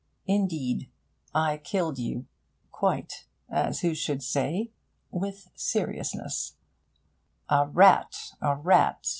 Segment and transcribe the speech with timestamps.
[0.25, 0.89] Indeed,
[1.35, 2.25] I killed you
[2.71, 4.71] quite, as who should say,
[5.11, 6.55] without seriousness,
[7.49, 8.31] "A rat!
[8.41, 9.05] A rat!"